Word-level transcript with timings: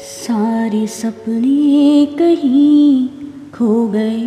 सारे 0.00 0.86
सपने 0.86 2.06
कहीं 2.06 3.08
खो 3.52 3.88
गए। 3.88 4.18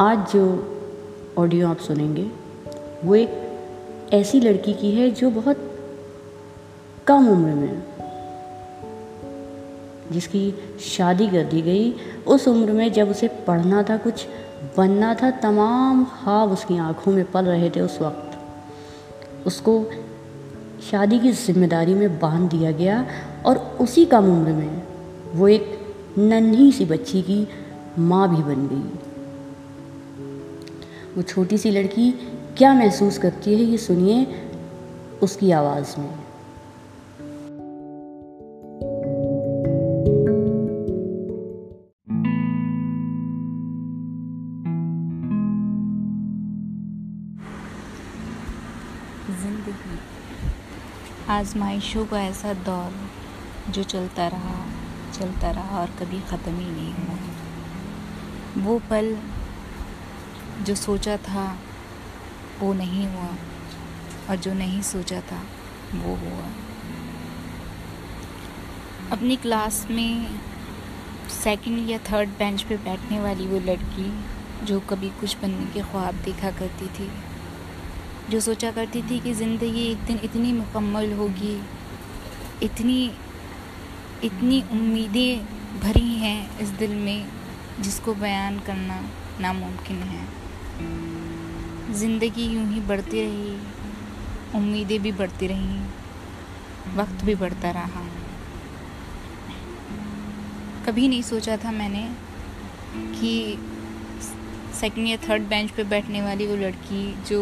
आज 0.00 0.32
जो 0.32 0.76
ऑडियो 1.38 1.68
आप 1.68 1.78
सुनेंगे, 1.78 2.30
वो 3.04 3.14
एक 3.14 3.30
ऐसी 4.12 4.40
लड़की 4.40 4.72
की 4.72 4.90
है 4.90 5.10
जो 5.10 5.30
बहुत 5.30 5.78
कम 7.06 7.28
उम्र 7.28 7.54
में 7.54 7.82
जिसकी 10.12 10.54
शादी 10.80 11.26
कर 11.26 11.44
दी 11.44 11.62
गई। 11.62 11.94
उस 12.26 12.48
उम्र 12.48 12.72
में 12.72 12.92
जब 12.92 13.10
उसे 13.10 13.28
पढ़ना 13.28 13.82
था 13.82 13.96
कुछ 13.96 14.26
बनना 14.76 15.14
था, 15.14 15.30
तमाम 15.30 16.04
ख्वाब 16.04 16.52
उसकी 16.52 16.78
आँखों 16.78 17.12
में 17.12 17.24
पल 17.30 17.44
रहे 17.44 17.70
थे 17.70 17.80
उस 17.80 17.98
वक्त। 18.02 19.46
उसको 19.46 19.84
शादी 20.90 21.18
की 21.18 21.32
ज़िम्मेदारी 21.32 21.94
में 21.94 22.18
बाँध 22.18 22.50
दिया 22.50 22.70
गया 22.70 23.04
और 23.46 23.58
उसी 23.80 24.04
कम 24.04 24.24
उम्र 24.24 24.52
में 24.52 24.82
वो 25.34 25.48
एक 25.48 25.78
नन्ही 26.18 26.72
सी 26.72 26.84
बच्ची 26.84 27.22
की 27.22 27.48
माँ 27.98 28.28
भी 28.28 28.42
बन 28.42 28.66
गई। 28.66 28.98
वो 31.16 31.22
छोटी 31.22 31.58
सी 31.58 31.70
लड़की 31.70 32.10
क्या 32.58 32.74
महसूस 32.74 33.18
करती 33.18 33.54
है, 33.54 33.60
ये 33.60 33.78
सुनिए 33.78 34.26
उसकी 35.22 35.50
आवाज़ 35.50 36.00
में। 36.00 36.23
आजमाइशों 51.30 52.04
का 52.06 52.20
ऐसा 52.20 52.52
दौर 52.52 53.72
जो 53.72 53.82
चलता 53.82 54.26
रहा 54.28 54.64
चलता 55.12 55.50
रहा 55.50 55.80
और 55.80 55.90
कभी 55.90 56.20
ख़त्म 56.20 56.52
ही 56.56 56.66
नहीं 56.66 56.92
हुआ। 56.94 58.64
वो 58.64 58.78
पल 58.78 59.16
जो 60.62 60.74
सोचा 60.74 61.16
था, 61.16 61.58
वो 62.60 62.72
नहीं 62.72 63.06
हुआ 63.06 63.28
और 64.30 64.36
जो 64.36 64.54
नहीं 64.54 64.82
सोचा 64.82 65.20
था, 65.20 65.40
वो 65.94 66.14
हुआ। 66.14 66.46
अपनी 69.12 69.36
क्लास 69.36 69.86
में 69.90 70.40
सेकंड 71.42 71.90
या 71.90 71.98
थर्ड 71.98 72.28
बेंच 72.28 72.62
पे 72.62 72.76
बैठने 72.76 73.20
वाली 73.20 73.46
वो 73.46 73.60
लड़की 73.60 74.12
जो 74.66 74.80
कभी 74.80 75.10
कुछ 75.10 75.36
बनने 75.36 75.66
के 75.66 75.80
ख्वाब 75.80 76.14
देखा 76.14 76.50
करती 76.50 76.86
थी 76.86 77.10
जो 78.30 78.40
सोचा 78.40 78.70
करती 78.72 79.02
थी 79.02 79.18
कि 79.20 79.32
ज़िंदगी 79.34 79.82
एक 79.86 80.04
दिन 80.06 80.18
इतनी 80.24 80.52
मुकम्मल 80.52 81.12
होगी, 81.12 81.56
इतनी 82.62 83.10
इतनी 84.24 84.60
उम्मीदें 84.72 85.80
भरी 85.80 86.08
हैं 86.18 86.58
इस 86.60 86.68
दिल 86.78 86.94
में 86.96 87.26
जिसको 87.80 88.14
बयान 88.14 88.58
करना 88.58 89.00
नामुमकिन 89.40 89.96
है। 90.04 90.22
ज़िंदगी 91.94 92.46
यूँ 92.46 92.66
ही 92.68 92.80
बढ़ती 92.80 93.20
रही, 93.20 93.56
उम्मीदें 94.54 95.00
भी 95.02 95.12
बढ़ती 95.12 95.46
रहीं, 95.46 95.78
वक्त 96.96 97.24
भी 97.24 97.34
बढ़ता 97.34 97.70
रहा। 97.70 98.02
कभी 100.86 101.08
नहीं 101.08 101.22
सोचा 101.22 101.56
था 101.56 101.70
मैंने 101.72 102.08
कि 103.12 103.58
सेकंड 104.80 105.08
या 105.08 105.16
थर्ड 105.28 105.42
बेंच 105.48 105.70
पे 105.70 105.84
बैठने 105.84 106.22
वाली 106.22 106.46
वो 106.46 106.56
लड़की 106.56 107.04
जो 107.28 107.40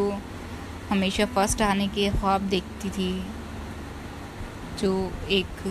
हमेशा 0.92 1.24
फ़र्स्ट 1.26 1.62
आने 1.62 1.86
के 1.88 2.08
ख्वाब 2.10 2.42
देखती 2.48 2.90
थी, 2.90 3.12
जो 4.80 5.12
एक 5.30 5.62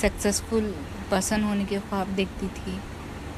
सक्सेसफुल 0.00 0.74
पर्सन 1.10 1.42
होने 1.42 1.64
के 1.64 1.78
ख्वाब 1.78 2.08
देखती 2.16 2.48
थी। 2.48 2.78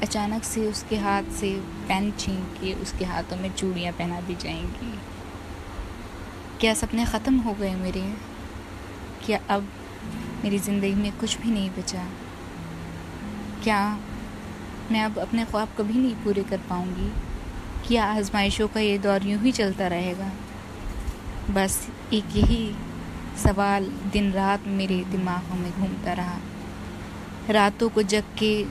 अचानक 0.01 0.43
से 0.43 0.65
उसके 0.67 0.97
हाथ 0.97 1.23
से 1.31 1.49
पेन 1.87 2.11
छीन 2.19 2.39
के 2.53 2.73
उसके 2.73 3.05
हाथों 3.05 3.37
में 3.37 3.51
चूड़ियाँ 3.53 3.93
पहना 3.93 4.21
दी 4.21 4.35
जाएँगी। 4.35 4.93
क्या 6.59 6.73
सपने 6.73 7.05
ख़त्म 7.05 7.37
हो 7.37 7.53
गए 7.53 7.75
मेरे? 7.75 8.01
क्या 9.25 9.39
अब 9.49 9.67
मेरी 10.43 10.59
ज़िंदगी 10.59 10.93
में 10.93 11.11
कुछ 11.19 11.37
भी 11.37 11.51
नहीं 11.51 11.69
बचा? 11.69 12.07
क्या 13.63 13.79
मैं 14.91 15.03
अब 15.03 15.19
अपने 15.19 15.45
ख्वाब 15.45 15.69
कभी 15.77 15.93
नहीं 15.93 16.15
पूरे 16.15 16.43
कर 16.43 16.57
पाऊँगी? 16.69 17.11
क्या 17.87 18.05
आजमाइशों 18.05 18.67
का 18.67 18.79
ये 18.79 18.97
दौर 18.97 19.27
यूँ 19.27 19.41
ही 19.41 19.51
चलता 19.51 19.87
रहेगा? 19.87 20.31
बस 21.49 21.75
एक 22.13 22.35
यही 22.35 22.75
सवाल 23.43 23.85
दिन 24.13 24.31
रात 24.31 24.67
मेरे 24.67 24.95
दिमागों 25.11 25.55
में 25.55 25.71
घूमता 25.71 26.13
रहा। 26.13 26.37
रातों 27.49 27.89
को 27.89 28.01
जग 28.03 28.23
के, 28.39 28.63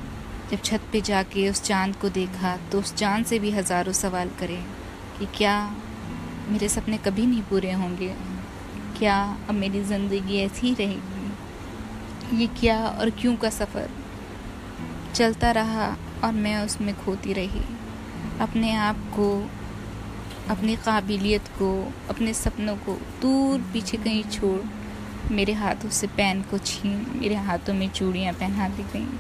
जब 0.51 0.63
छत 0.65 0.83
पे 0.93 1.01
जाके 1.01 1.49
उस 1.51 1.63
चाँद 1.63 1.97
को 1.97 2.09
देखा 2.09 2.57
तो 2.73 2.79
उस 2.79 2.95
चाँद 2.95 3.25
से 3.27 3.39
भी 3.39 3.51
हज़ारों 3.51 3.93
सवाल 3.93 4.31
करें 4.41 4.63
कि 5.19 5.27
क्या 5.37 5.57
मेरे 6.49 6.69
सपने 6.69 6.99
कभी 6.99 7.27
नहीं 7.27 7.43
पूरे 7.43 7.73
होंगे? 7.73 8.15
क्या 8.99 9.17
अब 9.49 9.55
मेरी 9.55 9.83
ज़िंदगी 9.85 10.39
ऐसी 10.39 10.67
ही 10.67 10.75
रहेगी? 10.75 12.39
ये 12.39 12.47
क्या 12.61 12.79
और 12.81 13.11
क्यों 13.11 13.37
का 13.37 13.51
सफ़र? 13.51 13.91
चलता 15.15 15.51
रहा 15.53 15.97
और 16.25 16.33
मैं 16.35 16.59
उसमें 16.65 16.95
खोती 16.97 17.33
रही। 17.33 17.65
अपने 18.41 18.75
आप 18.77 18.97
को 19.15 19.29
अपनी 20.51 20.77
काबिलियत 20.77 21.49
को, 21.49 21.93
अपने 22.11 22.35
सपनों 22.35 22.77
को 22.77 23.01
दूर 23.23 23.61
पीछे 23.61 23.97
कहीं 23.97 24.25
छोड़, 24.25 24.61
मेरे 25.33 25.53
हाथों 25.53 25.91
से 25.91 26.07
पेन 26.07 26.43
को 26.43 26.59
छीन, 26.59 27.07
मेरे 27.17 27.35
हाथों 27.35 27.75
में 27.75 27.91
चूड़ियाँ 27.91 28.35
पहना 28.35 28.69
दी 28.69 28.83
गई। 28.83 29.19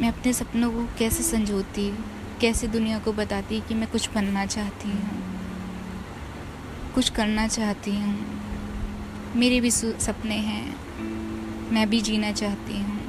मैं 0.00 0.08
अपने 0.08 0.32
सपनों 0.32 0.70
को 0.72 0.84
कैसे 0.98 1.22
संजोती, 1.22 1.98
कैसे 2.40 2.68
दुनिया 2.68 2.98
को 2.98 3.12
बताती 3.12 3.60
कि 3.60 3.74
मैं 3.74 3.90
कुछ 3.90 4.10
बनना 4.14 4.46
चाहती 4.46 4.88
हूँ? 4.88 5.40
कुछ 6.94 7.10
करना 7.10 7.48
चाहती 7.48 7.96
हूँ। 7.96 8.42
मेरे 9.36 9.60
भी 9.60 9.70
सपने 9.70 10.34
हैं। 10.34 10.76
मैं 11.70 11.90
भी 11.90 12.00
जीना 12.00 12.32
चाहती 12.32 12.82
हूँ। 12.82 13.00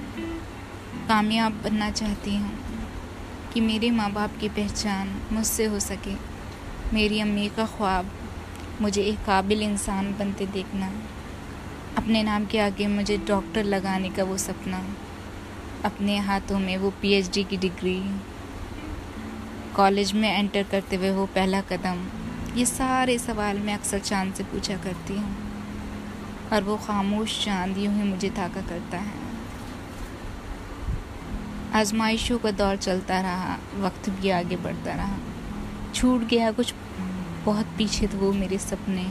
कामयाब 1.08 1.52
बनना 1.52 1.92
चाहती 1.92 2.38
हूँ। 2.38 2.63
कि 3.54 3.62
मेरे 3.62 3.92
माँ 3.92 4.12
बाप 4.12 4.38
की 4.42 4.50
पहचान 4.50 5.22
मुझसे 5.32 5.66
हो 5.66 5.80
सके। 5.80 6.14
मेरी 6.94 7.20
अम्मी 7.20 7.50
का 7.50 7.66
ख्वाब, 7.66 8.12
मुझे 8.82 9.02
एक 9.02 9.18
काबिल 9.26 9.62
इंसान 9.62 10.14
बनते 10.20 10.46
देखना। 10.46 10.92
अपने 11.98 12.24
नाम 12.24 12.46
के 12.46 12.60
आगे 12.60 12.88
मुझे 12.88 13.18
डॉक्टर 13.18 13.64
लगाने 13.64 14.10
का 14.10 14.24
वो 14.24 14.38
सपना। 14.38 14.86
अपने 15.86 16.18
हाथों 16.18 16.60
में 16.60 16.78
वो 16.78 16.90
पीएचडी 16.90 17.44
की 17.44 17.58
डिग्री। 17.58 18.20
कॉलेज 19.76 20.14
में 20.14 20.38
एंटर 20.40 20.64
करते 20.64 20.96
हुए 20.96 21.12
वो 21.12 21.26
पहला 21.26 21.62
कदम। 21.62 22.08
ये 22.58 22.66
सारे 22.66 23.20
सवाल 23.20 23.60
मैं 23.60 23.74
अक्सर 23.74 24.00
चाँद 24.00 24.34
से 24.34 24.44
पूछा 24.44 24.78
करती 24.78 25.14
हूँ। 25.14 25.36
और 26.54 26.64
वो 26.64 26.78
खामोश 26.78 27.46
चाँद 27.46 27.78
यूँ 27.78 27.94
ही 27.96 28.04
मुझे 28.04 28.30
ताका 28.30 28.62
करता 28.62 28.98
है। 28.98 29.23
आजमाइशों 31.76 32.38
का 32.38 32.52
दौर 32.52 32.76
चलता 32.78 33.20
रहा, 33.22 33.58
वक्त 33.78 34.10
भी 34.10 34.30
आगे 34.30 34.56
बढ़ता 34.56 34.94
रहा। 34.94 35.18
छूट 35.96 36.22
गया 36.22 36.52
कुछ 36.52 36.74
बहुत 37.46 37.68
पीछे 37.78 38.08
तो 38.08 38.18
वो 38.18 38.32
मेरे 38.34 38.58
सपने, 38.58 39.06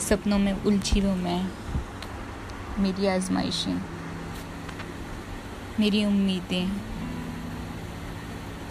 सपनों 0.00 0.38
में 0.38 0.52
उलझी 0.52 1.00
वो 1.00 1.14
मैं। 1.14 1.42
मेरी 2.78 3.06
आजमाइशें, 3.06 3.80
मेरी 5.80 6.04
उम्मीदें, 6.04 6.70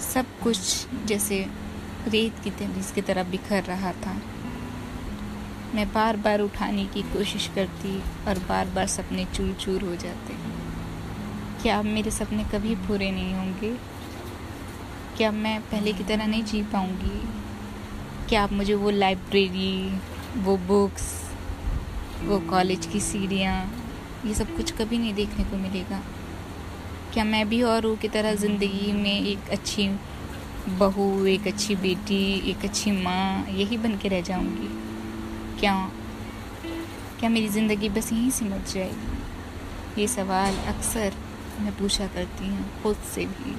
सब 0.03 0.25
कुछ 0.43 0.87
जैसे 1.05 1.45
रेत 2.07 2.39
की 2.43 2.49
तहरीस 2.51 2.91
की 2.91 3.01
तरह 3.01 3.23
बिखर 3.23 3.63
रहा 3.63 3.91
था। 3.91 4.21
मैं 5.75 5.87
बार 5.93 6.17
बार 6.17 6.41
उठाने 6.41 6.85
की 6.85 7.01
कोशिश 7.13 7.49
करती 7.55 7.97
और 8.27 8.39
बार 8.39 8.67
बार 8.67 8.87
सपने 8.87 9.25
चूर 9.25 9.53
चूर 9.53 9.81
हो 9.81 9.95
जाते। 9.95 10.33
क्या 11.63 11.81
मेरे 11.81 12.11
सपने 12.11 12.43
कभी 12.43 12.75
पूरे 12.87 13.09
नहीं 13.11 13.33
होंगे? 13.33 13.69
क्या 15.17 15.31
मैं 15.31 15.59
पहले 15.61 15.93
की 15.93 16.03
तरह 16.03 16.27
नहीं 16.27 16.43
जी 16.43 16.61
पाऊँगी? 16.63 17.21
क्या 18.29 18.43
आप 18.43 18.53
मुझे 18.53 18.73
वो 18.73 18.89
लाइब्रेरी 18.89 19.99
वो 20.37 20.57
बुक्स 20.67 21.05
वो 22.23 22.39
कॉलेज 22.49 22.85
की 22.85 22.99
सीढ़ियाँ, 22.99 23.55
ये 24.25 24.33
सब 24.33 24.55
कुछ 24.57 24.71
कभी 24.71 24.97
नहीं 24.97 25.13
देखने 25.13 25.43
को 25.43 25.57
मिलेगा? 25.57 26.01
क्या 27.13 27.23
मैं 27.23 27.47
भी 27.49 27.61
औरों 27.63 27.95
की 27.95 28.07
तरह 28.07 28.35
ज़िंदगी 28.35 28.91
में 28.91 29.19
एक 29.21 29.49
अच्छी 29.51 29.87
बहू, 30.79 31.25
एक 31.25 31.47
अच्छी 31.47 31.75
बेटी, 31.75 32.23
एक 32.51 32.65
अच्छी 32.65 32.91
माँ, 32.91 33.45
यही 33.49 33.77
बन 33.77 33.97
के 33.97 34.09
रह 34.09 34.21
जाऊँगी? 34.21 34.69
क्या 35.59 35.75
क्या 37.19 37.29
मेरी 37.29 37.47
ज़िंदगी 37.49 37.89
बस 37.89 38.13
यहीं 38.13 38.31
से 38.31 38.45
मच 38.45 38.73
जाएगी? 38.73 40.01
ये 40.01 40.07
सवाल 40.07 40.57
अक्सर 40.67 41.13
मैं 41.59 41.77
पूछा 41.77 42.07
करती 42.07 42.47
हूँ, 42.47 42.65
खुद 42.83 42.95
से 43.13 43.25
भी 43.27 43.55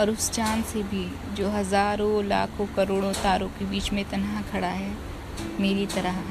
और 0.00 0.10
उस 0.10 0.30
चाँद 0.30 0.64
से 0.64 0.82
भी 0.84 1.06
जो 1.34 1.50
हज़ारों, 1.50 2.24
लाखों, 2.24 2.66
करोड़ों 2.76 3.12
तारों 3.14 3.48
के 3.48 3.64
बीच 3.64 3.92
में 3.92 4.04
तनहा 4.10 4.42
खड़ा 4.42 4.68
है, 4.68 4.92
मेरी 5.60 5.86
तरह 5.86 6.22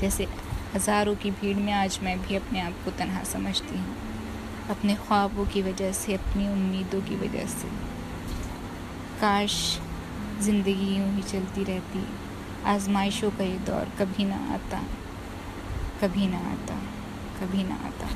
जैसे 0.00 0.26
हज़ारों 0.74 1.14
की 1.14 1.30
भीड़ 1.32 1.56
में 1.56 1.72
आज 1.72 1.98
मैं 2.02 2.18
भी 2.22 2.36
अपने 2.36 2.60
आप 2.60 2.84
को 2.84 2.90
तनहा 2.90 3.22
समझती 3.24 3.78
हूँ, 3.78 3.96
अपने 4.70 4.94
ख्वाबों 4.96 5.46
की 5.46 5.62
वजह 5.62 5.92
से, 5.92 6.14
अपनी 6.14 6.48
उम्मीदों 6.48 7.00
की 7.02 7.16
वजह 7.18 7.46
से। 7.50 7.68
काश 9.20 9.56
ज़िंदगी 10.40 10.96
यूँ 10.96 11.12
ही 11.14 11.22
चलती 11.22 11.64
रहती, 11.64 12.06
आजमाइशों 12.66 13.30
का 13.30 13.44
ये 13.44 13.58
दौर 13.66 13.92
कभी 13.98 14.24
ना 14.24 14.36
आता, 14.54 14.82
कभी 16.02 16.26
ना 16.26 16.38
आता, 16.50 16.80
कभी 17.40 17.64
ना 17.64 17.74
आता। 17.86 18.08